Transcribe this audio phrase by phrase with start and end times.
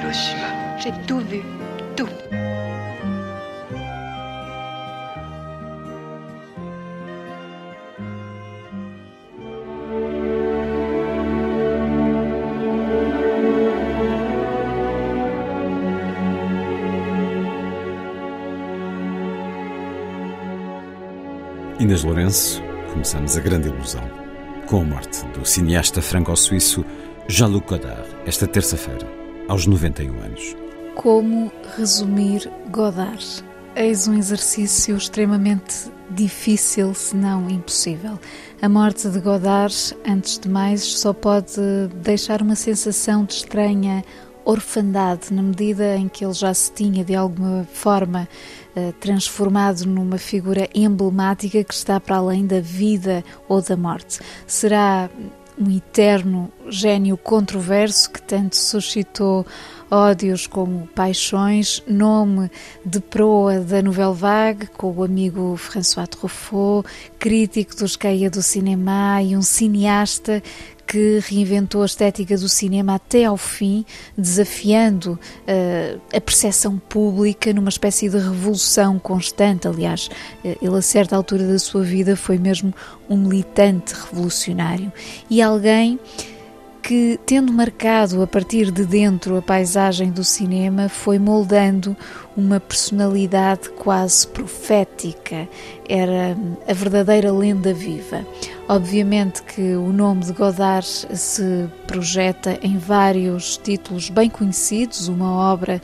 [0.00, 0.78] Hiroshima.
[0.78, 1.42] J'ai tout vu.
[1.94, 2.08] Tout.
[21.78, 24.02] Inês Lourenço, começamos a grande ilusão
[24.66, 26.84] com a morte do cineasta franco-suíço
[27.26, 29.19] Jean-Luc Godard, esta terça-feira,
[29.50, 30.56] aos 91 anos.
[30.94, 33.44] Como resumir Godard?
[33.74, 38.16] Eis um exercício extremamente difícil, se não impossível.
[38.62, 39.74] A morte de Godard,
[40.06, 41.60] antes de mais, só pode
[41.96, 44.04] deixar uma sensação de estranha
[44.44, 48.28] orfandade, na medida em que ele já se tinha, de alguma forma,
[48.76, 54.20] eh, transformado numa figura emblemática que está para além da vida ou da morte.
[54.46, 55.10] Será
[55.60, 59.46] um eterno gênio controverso que tanto suscitou
[59.90, 62.50] ódios como paixões, nome
[62.84, 69.22] de proa da Nouvelle Vague, com o amigo François Truffaut, crítico dos caia do cinema
[69.22, 70.42] e um cineasta
[70.90, 73.84] que reinventou a estética do cinema até ao fim,
[74.18, 79.68] desafiando uh, a percepção pública numa espécie de revolução constante.
[79.68, 80.08] Aliás,
[80.44, 82.74] uh, ele a certa altura da sua vida foi mesmo
[83.08, 84.92] um militante revolucionário
[85.30, 86.00] e alguém
[86.90, 91.96] que, tendo marcado a partir de dentro a paisagem do cinema, foi moldando
[92.36, 95.48] uma personalidade quase profética.
[95.88, 96.36] Era
[96.66, 98.26] a verdadeira lenda viva.
[98.68, 105.80] Obviamente que o nome de Godard se projeta em vários títulos bem conhecidos, uma obra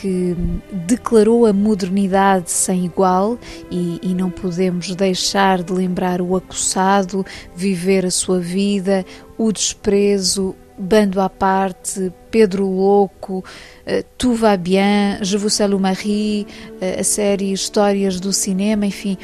[0.00, 0.36] que
[0.86, 3.36] declarou a modernidade sem igual
[3.68, 7.26] e, e, não podemos deixar de lembrar o acossado,
[7.56, 9.04] viver a sua vida,
[9.36, 13.44] o desprezo, Bando à parte, Pedro Louco,
[14.16, 16.46] Tout va bien, Je vous salue Marie,
[16.80, 19.18] a série Histórias do Cinema, enfim,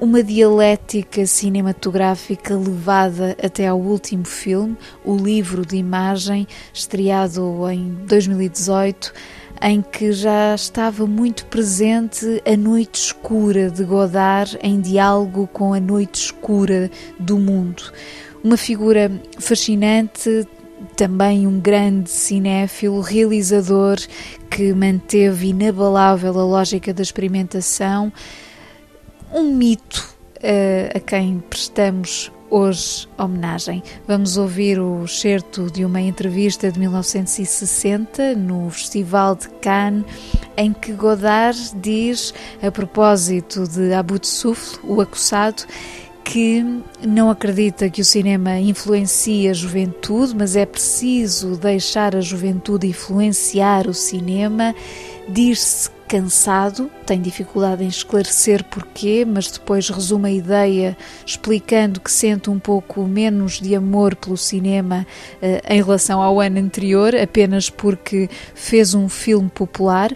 [0.00, 9.12] uma dialética cinematográfica levada até ao último filme, o livro de imagem, estreado em 2018
[9.60, 15.80] em que já estava muito presente a noite escura de Godard em diálogo com a
[15.80, 17.92] noite escura do mundo.
[18.42, 20.46] Uma figura fascinante,
[20.96, 23.96] também um grande cinéfilo, realizador
[24.50, 28.12] que manteve inabalável a lógica da experimentação,
[29.32, 33.82] um mito uh, a quem prestamos hoje homenagem.
[34.06, 40.04] Vamos ouvir o certo de uma entrevista de 1960 no Festival de Cannes,
[40.56, 42.32] em que Godard diz,
[42.62, 45.64] a propósito de Abu Souffle, o acossado,
[46.22, 46.64] que
[47.04, 53.88] não acredita que o cinema influencie a juventude, mas é preciso deixar a juventude influenciar
[53.88, 54.74] o cinema.
[55.28, 62.50] Diz-se cansado, tem dificuldade em esclarecer porquê, mas depois resume a ideia explicando que sente
[62.50, 65.06] um pouco menos de amor pelo cinema
[65.40, 70.10] eh, em relação ao ano anterior, apenas porque fez um filme popular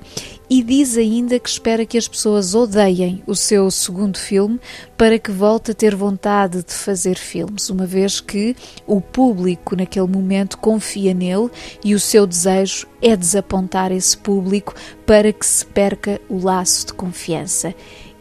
[0.50, 4.59] e diz ainda que espera que as pessoas odeiem o seu segundo filme
[4.97, 10.06] para que volte a ter vontade de fazer filmes, uma vez que o público naquele
[10.06, 11.50] momento confia nele
[11.84, 14.75] e o seu desejo é desapontar esse público
[15.06, 17.75] para que se perca o laço de confiança.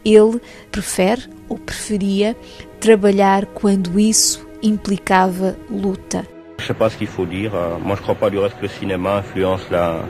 [0.04, 0.40] Ele
[0.70, 2.36] prefere ou preferia
[2.80, 6.26] trabalhar quando isso implicava luta.
[6.60, 7.54] Je sais pas ce qu'il faut dire.
[7.54, 10.04] Euh, Moi, je crois pas du que le cinéma influence la,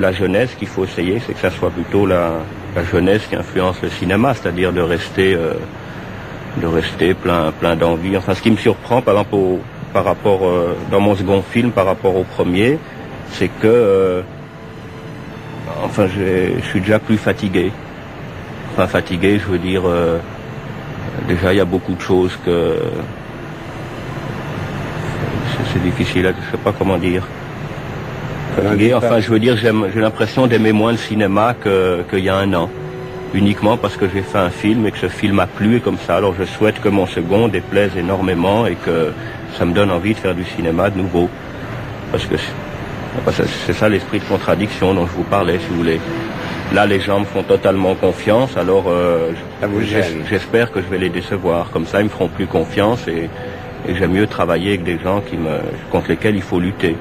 [0.00, 0.54] la jeunesse.
[0.58, 2.32] Qu'il faut essayer, c'est que ça soit plutôt la,
[2.92, 5.54] jeunesse qui influence le cinéma, c'est-à-dire de rester, euh,
[6.60, 8.16] de rester plein, plein d'envie.
[8.16, 9.60] Enfin, ce qui me surprend, par exemple,
[9.94, 12.78] rapport euh, dans mon second film, par rapport au premier,
[13.32, 14.22] c'est que, euh,
[15.82, 17.72] enfin, je suis déjà plus fatigué.
[18.72, 19.82] Enfin, fatigué, je veux dire,
[21.26, 22.76] déjà, il y a beaucoup de choses que
[25.72, 27.22] c'est- difficile, je sais pas comment dire.
[28.94, 32.52] Enfin, je veux dire, j'ai l'impression d'aimer moins le cinéma que- qu'il y a un
[32.54, 32.68] an.
[33.34, 35.98] uniquement parce que j'ai fait un film et que ce film a plu et comme
[35.98, 36.16] ça.
[36.16, 39.12] Alors je souhaite que mon second déplaise énormément et que
[39.58, 41.28] ça me donne envie de faire du cinéma de nouveau.
[42.10, 42.36] Parce que
[43.66, 46.00] c'est ça l'esprit de contradiction dont je vous parlais, si vous voulez.
[46.74, 49.32] Là, les gens me font totalement confiance, alors euh,
[50.30, 51.70] j'espère que je vais les décevoir.
[51.70, 53.28] Comme ça, ils me feront plus confiance et,
[53.88, 55.58] et j'aime mieux travailler avec des gens qui me,
[55.90, 56.96] contre lesquels il faut lutter.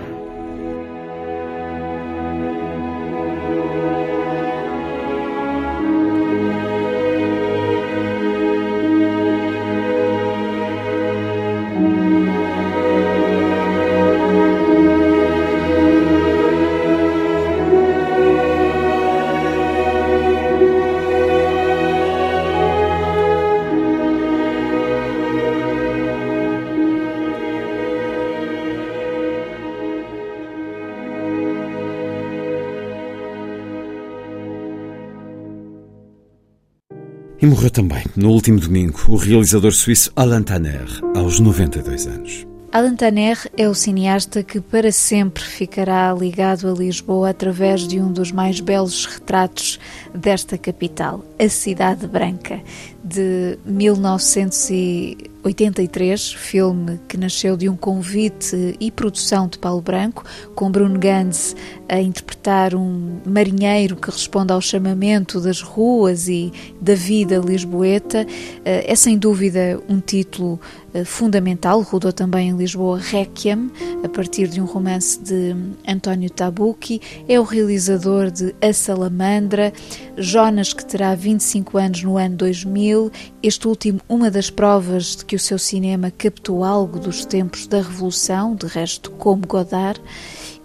[37.39, 42.47] E morreu também, no último domingo, o realizador suíço Alain Tanner, aos 92 anos.
[42.71, 48.11] Alain Tanner é o cineasta que para sempre ficará ligado a Lisboa através de um
[48.11, 49.79] dos mais belos retratos
[50.15, 52.59] desta capital, a Cidade Branca,
[53.07, 60.99] de 1983, filme que nasceu de um convite e produção de Paulo Branco, com Bruno
[60.99, 61.55] Gantz
[61.87, 66.51] a interpretar um marinheiro que responde ao chamamento das ruas e
[66.81, 68.27] da vida lisboeta.
[68.65, 70.59] Eh, é sem dúvida um título
[70.93, 73.71] eh, fundamental, rodou também em Lisboa Requiem,
[74.03, 75.55] a partir de um romance de
[75.87, 79.71] António Tabucchi, é o realizador de A Salamandra,
[80.17, 83.11] Jonas, que terá 25 anos no ano 2000,
[83.43, 87.77] este último, uma das provas de que o seu cinema captou algo dos tempos da
[87.77, 90.01] Revolução, de resto, como Godard.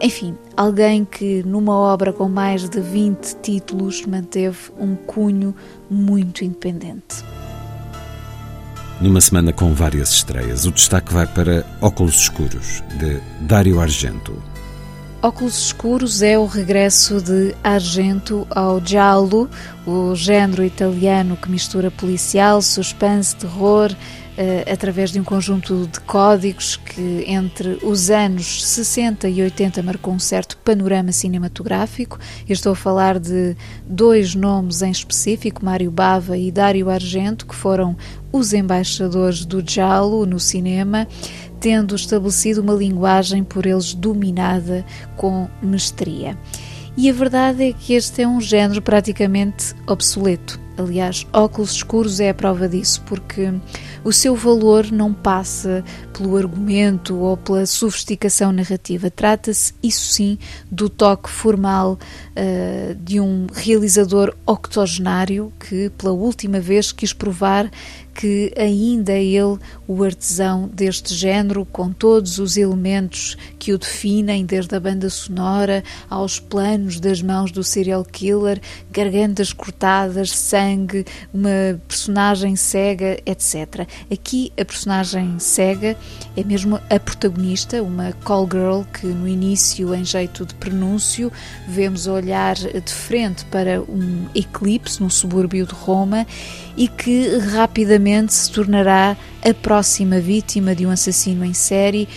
[0.00, 5.54] Enfim, alguém que numa obra com mais de 20 títulos manteve um cunho
[5.90, 7.22] muito independente.
[9.00, 14.51] Numa semana com várias estreias, o destaque vai para Óculos Escuros, de Dario Argento.
[15.22, 19.48] Óculos Escuros é o regresso de Argento ao giallo,
[19.86, 23.94] o género italiano que mistura policial, suspense, terror,
[24.36, 30.12] eh, através de um conjunto de códigos que entre os anos 60 e 80 marcou
[30.12, 32.18] um certo panorama cinematográfico.
[32.48, 37.54] Eu estou a falar de dois nomes em específico, Mário Bava e Dário Argento, que
[37.54, 37.96] foram
[38.32, 41.06] os embaixadores do giallo no cinema
[41.62, 44.84] tendo estabelecido uma linguagem por eles dominada
[45.16, 46.36] com mestria.
[46.96, 50.60] E a verdade é que este é um género praticamente obsoleto.
[50.76, 53.52] Aliás, óculos escuros é a prova disso, porque
[54.02, 59.08] o seu valor não passa pelo argumento ou pela sofisticação narrativa.
[59.08, 60.38] Trata-se, isso sim,
[60.70, 67.70] do toque formal uh, de um realizador octogenário que, pela última vez, quis provar
[68.14, 74.74] que ainda ele o artesão deste género, com todos os elementos que o definem, desde
[74.74, 78.60] a banda sonora aos planos das mãos do serial killer,
[78.90, 83.86] gargantas cortadas, sangue, uma personagem cega, etc.
[84.10, 85.96] Aqui a personagem cega
[86.36, 91.32] é mesmo a protagonista, uma call girl que no início, em jeito de prenúncio,
[91.66, 96.26] vemos olhar de frente para um eclipse num subúrbio de Roma
[96.76, 98.01] e que rapidamente
[98.32, 102.08] se tornará a próxima vítima de um assassino em série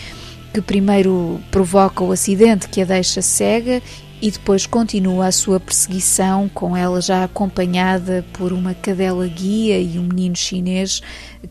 [0.52, 3.82] que primeiro provoca o acidente que a deixa cega
[4.20, 9.98] e depois continua a sua perseguição, com ela já acompanhada por uma cadela guia e
[9.98, 11.02] um menino chinês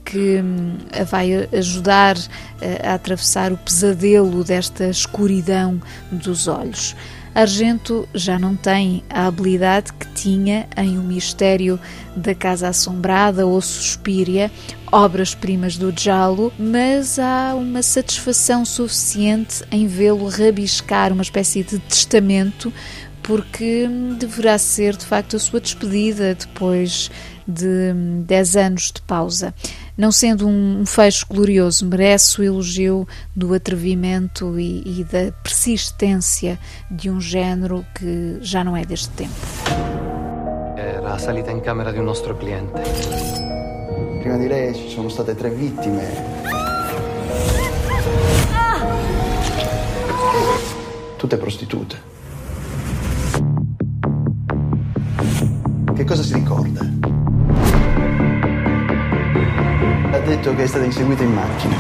[0.04, 2.18] que hum, a vai ajudar
[2.60, 5.80] eh, a atravessar o pesadelo desta escuridão
[6.12, 6.96] dos olhos.
[7.36, 11.78] Argento já não tem a habilidade que tinha em O Mistério
[12.16, 14.50] da Casa Assombrada ou Suspiria,
[14.90, 22.72] obras-primas do Giallo, mas há uma satisfação suficiente em vê-lo rabiscar uma espécie de testamento,
[23.22, 23.86] porque
[24.18, 27.12] deverá ser de facto a sua despedida depois
[27.46, 27.92] de
[28.26, 29.54] 10 anos de pausa.
[29.98, 36.60] Não sendo um fecho glorioso, merece o elogio do atrevimento e, e da persistência
[36.92, 39.34] de um género que já não é deste tempo.
[40.76, 42.82] Era a salita in camera di un nostro cliente.
[44.20, 46.04] Prima di lei ci sono state tre vittime.
[51.16, 52.14] Tutte prostitute.
[55.96, 57.15] Che cosa si ricorda?
[60.16, 61.76] ha detto che è stata inseguita in macchina.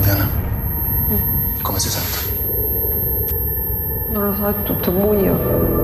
[0.00, 0.28] Diana,
[1.62, 2.18] come si sente?
[4.12, 5.82] Non lo so, è tutto buio.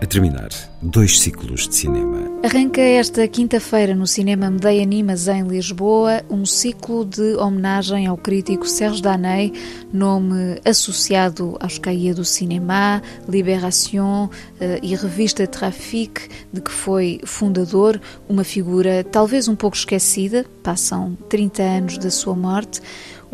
[0.00, 0.48] A terminar,
[0.80, 2.23] dois ciclos de cinema.
[2.44, 8.68] Arranca esta quinta-feira no Cinema Medeia Animas em Lisboa um ciclo de homenagem ao crítico
[8.68, 9.50] Serge Daney,
[9.90, 14.28] nome associado aos caia do cinema, Libération
[14.60, 17.98] eh, e revista Trafic, de que foi fundador,
[18.28, 22.82] uma figura talvez um pouco esquecida, passam 30 anos da sua morte,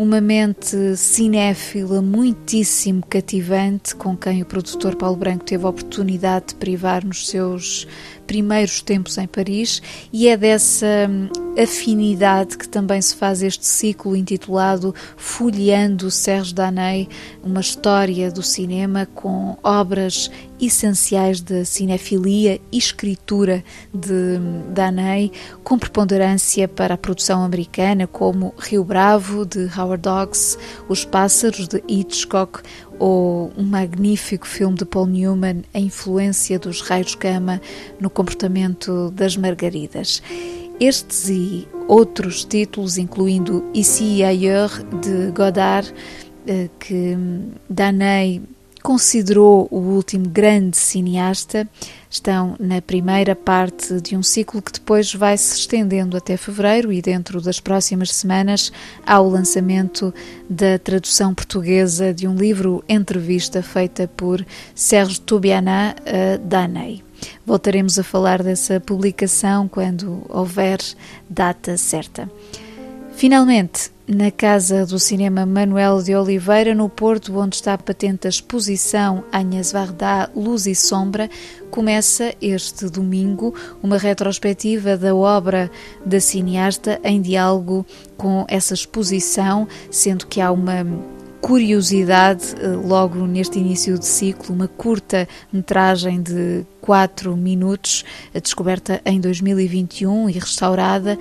[0.00, 6.54] uma mente cinéfila muitíssimo cativante, com quem o produtor Paulo Branco teve a oportunidade de
[6.54, 7.86] privar nos seus
[8.30, 9.82] primeiros tempos em Paris,
[10.12, 11.28] e é dessa hum,
[11.60, 17.08] afinidade que também se faz este ciclo intitulado Folheando Serge Daney,
[17.42, 25.32] uma história do cinema com obras essenciais da cinefilia e escritura de hum, Daney,
[25.64, 30.56] com preponderância para a produção americana, como Rio Bravo, de Howard Hawks,
[30.88, 32.60] Os Pássaros, de Hitchcock,
[33.00, 37.60] ou um magnífico filme de Paul Newman, A Influência dos Raios Gama
[37.98, 40.22] no Comportamento das Margaridas.
[40.78, 45.92] Estes e outros títulos, incluindo Ici et ailleurs, de Godard,
[46.46, 47.16] eh, que
[47.68, 48.42] Daney
[48.82, 51.68] considerou o último grande cineasta,
[52.10, 57.00] estão na primeira parte de um ciclo que depois vai se estendendo até fevereiro e
[57.00, 58.72] dentro das próximas semanas
[59.06, 60.12] há o lançamento
[60.48, 67.02] da tradução portuguesa de um livro entrevista feita por Sérgio Toubiana a Danei.
[67.46, 70.78] Voltaremos a falar dessa publicação quando houver
[71.28, 72.28] data certa.
[73.12, 79.22] Finalmente, na Casa do Cinema Manuel de Oliveira, no Porto, onde está patente a exposição
[79.30, 81.30] Agnes Varda Luz e Sombra,
[81.70, 85.70] começa este domingo uma retrospectiva da obra
[86.04, 87.86] da cineasta em diálogo
[88.16, 90.84] com essa exposição, sendo que há uma
[91.40, 98.04] curiosidade eh, logo neste início de ciclo, uma curta metragem de 4 minutos,
[98.42, 101.18] descoberta em 2021 e restaurada,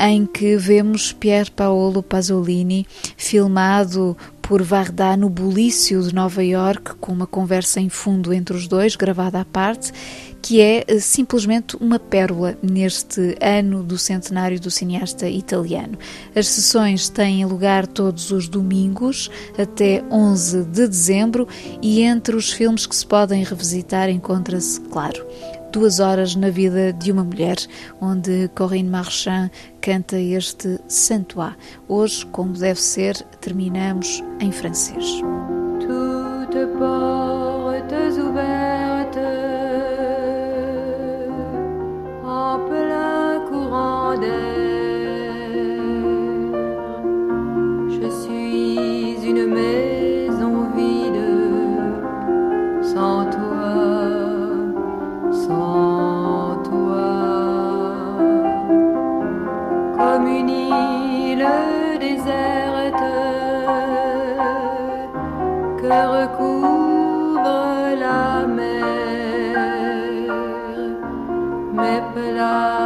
[0.00, 4.16] em que vemos Pier Paolo Pasolini filmado
[4.50, 8.96] por Varda no bulício de Nova York, com uma conversa em fundo entre os dois,
[8.96, 9.92] gravada à parte,
[10.42, 15.96] que é eh, simplesmente uma pérola neste ano do centenário do cineasta italiano.
[16.34, 21.46] As sessões têm lugar todos os domingos até 11 de dezembro
[21.80, 25.24] e entre os filmes que se podem revisitar encontra-se, claro,
[25.72, 27.56] Duas Horas na Vida de uma Mulher,
[28.00, 31.54] onde Corinne Marchand canta este Santois.
[31.88, 35.22] Hoje, como deve ser, terminamos em francês.
[62.00, 63.12] Déserte
[65.80, 67.56] que recouvre
[68.04, 68.80] la mer.
[71.78, 72.79] Mes plages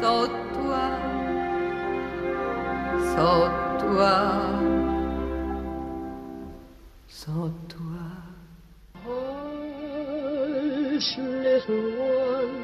[0.00, 0.86] sans toi,
[3.14, 3.44] sans
[3.78, 4.14] toi,
[7.08, 8.02] sans toi.
[9.04, 12.62] Hush, little one,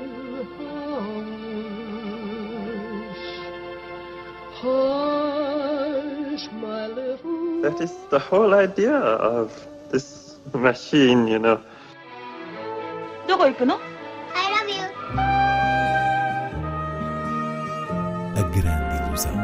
[4.63, 7.63] Hush, my little.
[7.63, 9.51] That is the whole idea of
[9.91, 11.59] this machine, you know.
[13.29, 13.79] どこ行くの
[18.36, 19.38] A grande ilusão.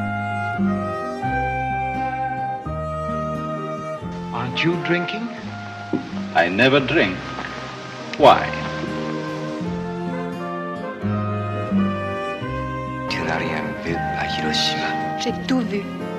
[4.34, 5.28] Aren't you drinking?
[6.36, 7.16] I never drink.
[8.20, 8.46] Why?
[13.10, 15.20] Tu n'as rien vu à Hiroshima.
[15.20, 15.82] J'ai tout vu.
[15.82, 16.11] Tout.